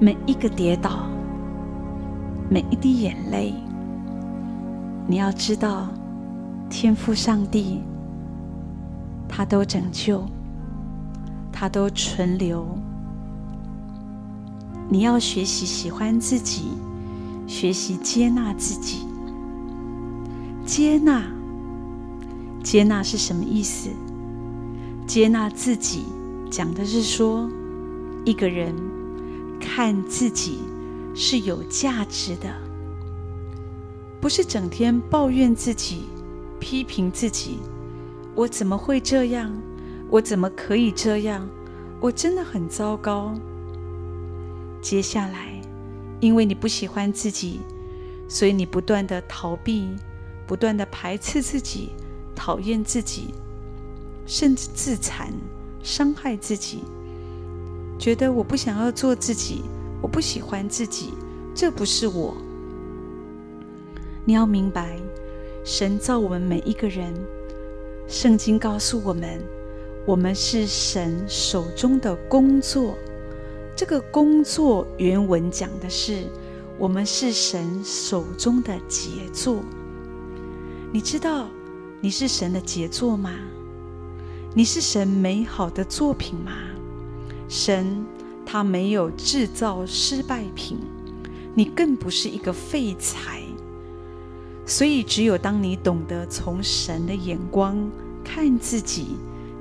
[0.00, 1.08] 每一个跌倒，
[2.48, 3.52] 每一滴眼泪，
[5.08, 5.88] 你要知道，
[6.70, 7.82] 天父上帝，
[9.28, 10.24] 他都拯救，
[11.50, 12.64] 他都存留。
[14.88, 16.68] 你要学习喜欢自己，
[17.48, 19.04] 学习接纳自己。
[20.64, 21.24] 接纳，
[22.62, 23.90] 接纳是什么意思？
[25.08, 26.04] 接纳自己，
[26.48, 27.48] 讲的是说，
[28.24, 28.72] 一个人
[29.60, 30.60] 看自己
[31.14, 32.48] 是有价值的，
[34.20, 36.04] 不是整天抱怨自己、
[36.58, 37.58] 批评自己。
[38.34, 39.52] 我怎么会这样？
[40.10, 41.46] 我怎么可以这样？
[42.00, 43.34] 我真的很糟糕。
[44.80, 45.60] 接下来，
[46.20, 47.60] 因为你不喜欢自己，
[48.28, 49.88] 所以你不断的逃避，
[50.46, 51.90] 不断的排斥自己，
[52.34, 53.34] 讨厌自己，
[54.24, 55.32] 甚至自残、
[55.82, 56.84] 伤害自己，
[57.98, 59.62] 觉得我不想要做自己，
[60.00, 61.12] 我不喜欢自己，
[61.54, 62.36] 这不是我。
[64.24, 64.96] 你要明白，
[65.64, 67.12] 神造我们每一个人，
[68.06, 69.42] 圣经告诉我们，
[70.06, 72.96] 我们是神手中的工作。
[73.74, 76.24] 这个工作原文讲的是，
[76.78, 79.60] 我们是神手中的杰作。
[80.92, 81.48] 你知道
[82.00, 83.32] 你是神的杰作吗？
[84.54, 86.52] 你是神美好的作品吗？
[87.48, 88.04] 神
[88.44, 90.78] 他没有制造失败品，
[91.54, 93.42] 你更不是一个废材。
[94.66, 97.90] 所以，只有当你懂得从神的眼光
[98.22, 99.16] 看自己，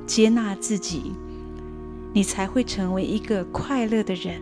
[0.05, 1.13] 接纳自己。
[2.13, 4.41] 你才会成为一个快乐的人，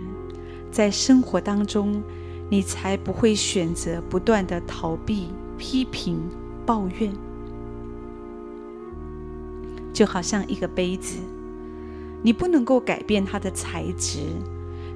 [0.72, 2.02] 在生活当中，
[2.50, 6.20] 你才不会选择不断的逃避、批评、
[6.66, 7.14] 抱怨。
[9.92, 11.18] 就好像一个杯子，
[12.26, 14.22] 你不能够改变它的材质，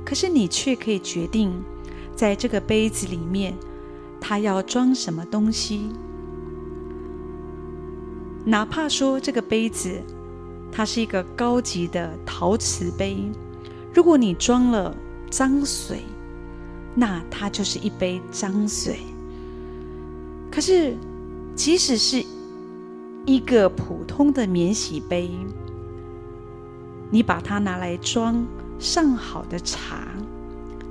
[0.04, 1.54] 可是你却可以决定，
[2.16, 3.54] 在这个杯子里面，
[4.20, 5.92] 它要装什么东西。
[8.46, 10.02] 哪怕说这个杯子，
[10.72, 13.18] 它是一个高级的陶瓷杯，
[13.94, 14.98] 如果你装了
[15.30, 16.00] 脏水，
[16.96, 19.02] 那它就是一杯脏水。
[20.50, 20.98] 可是，
[21.54, 22.26] 即使是
[23.28, 25.30] 一个普通的免洗杯，
[27.10, 28.46] 你把它拿来装
[28.80, 30.08] 上好的茶，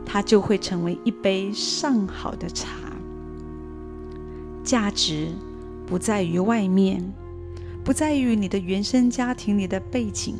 [0.05, 2.69] 它就会成为一杯上好的茶。
[4.65, 5.29] 价值
[5.87, 7.03] 不在于外面。
[7.85, 10.37] 不在于你的原生家庭里的背景，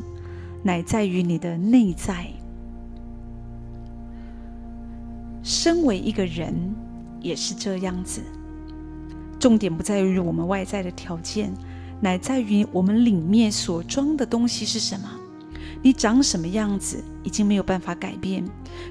[0.61, 2.27] 乃在于你的内在。
[5.41, 6.53] 身为一个人
[7.19, 8.21] 也是这样子，
[9.39, 11.51] 重点不在于我们外在的条件，
[11.99, 15.09] 乃在于我们里面所装的东西是什么。
[15.81, 18.43] 你长什么样子已经没有办法改变，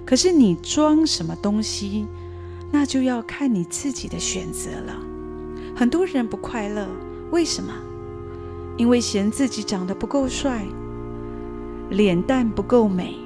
[0.07, 2.07] 可是你装什么东西，
[2.71, 4.97] 那就要看你自己的选择了。
[5.77, 6.89] 很多人不快乐，
[7.31, 7.73] 为什么？
[8.77, 10.65] 因为嫌自己长得不够帅，
[11.91, 13.17] 脸蛋不够美，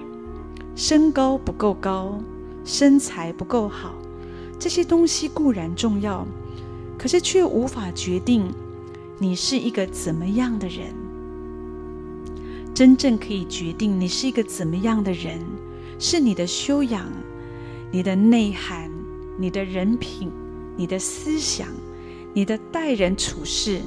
[0.75, 2.19] 身高不够高，
[2.65, 3.95] 身材不够好，
[4.59, 6.27] 这些东西固然重要，
[6.99, 8.53] 可是却无法决定
[9.19, 11.02] 你是一个怎么样的人。
[12.75, 15.41] 真正可以决定你是一个怎么样的人，
[15.99, 17.07] 是你的修养、
[17.91, 18.91] 你的内涵、
[19.37, 20.31] 你的人品、
[20.77, 21.69] 你的思想、
[22.33, 23.81] 你的待人处事。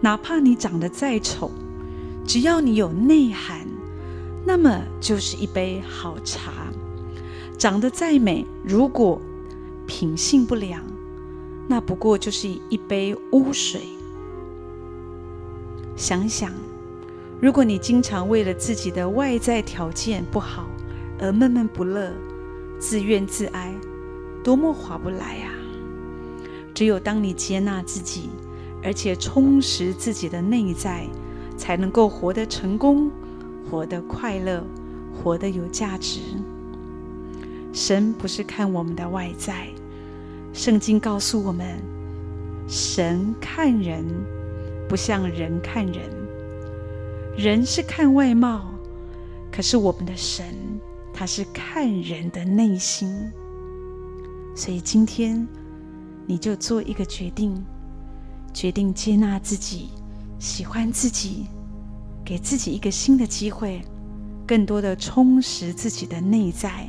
[0.00, 1.50] 哪怕你长得再丑，
[2.26, 3.66] 只要你有内涵，
[4.44, 6.72] 那么就是一杯好茶。
[7.58, 9.20] 长得再美，如果
[9.86, 10.82] 品性不良，
[11.68, 13.82] 那不过就是一杯污水。
[15.96, 16.52] 想想，
[17.40, 20.66] 如果你经常为了自己的外在条件不好
[21.20, 22.12] 而闷闷不乐、
[22.78, 23.74] 自怨自哀，
[24.42, 25.50] 多么划不来呀！
[26.72, 28.30] 只有当你接纳自己。
[28.86, 31.06] 而且充实自己的内在，
[31.56, 33.10] 才能够活得成功，
[33.70, 34.62] 活得快乐，
[35.16, 36.20] 活得有价值。
[37.72, 39.68] 神不是看我们的外在，
[40.52, 41.80] 圣经告诉我们，
[42.68, 44.04] 神看人
[44.86, 46.04] 不像人看人，
[47.36, 48.72] 人是看外貌，
[49.50, 50.44] 可是我们的神
[51.12, 53.30] 他是看人的内心。
[54.54, 55.46] 所以今天
[56.26, 57.62] 你就做一个决定。
[58.52, 59.88] 决定接纳自己，
[60.38, 61.46] 喜欢自己，
[62.24, 63.82] 给自己一个新的机会，
[64.46, 66.88] 更多的充实自己的内在，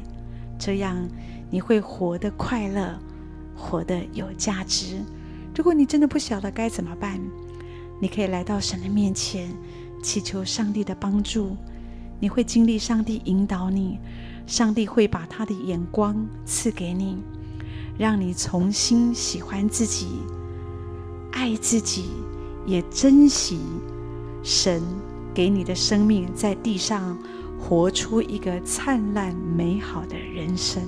[0.60, 0.96] 这样
[1.50, 3.00] 你会活得快乐，
[3.56, 5.04] 活得有价值。
[5.56, 7.20] 如果你真的不晓得该怎么办，
[8.00, 9.50] 你可以来到神的面前，
[10.06, 11.58] 祈求上帝的帮助。
[12.20, 13.98] 你会经历上帝引导你，
[14.46, 16.16] 上帝会把他的眼光
[16.46, 17.18] 赐给你，
[17.98, 20.20] 让你重新喜欢自己、
[21.32, 22.06] 爱自己，
[22.68, 23.60] 也珍惜
[24.44, 24.80] 神
[25.34, 27.18] 给你的生命，在地上
[27.60, 30.84] 活出一个灿烂美好的人生。